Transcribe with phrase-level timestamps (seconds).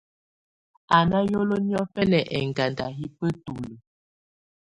[0.95, 3.69] Á ná hìóló niɔ̀fɛna ɛŋganda yɛ́ bǝ́tulǝ́.